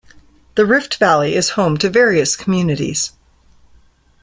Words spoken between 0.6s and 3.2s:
Rift Valley is home to various communities.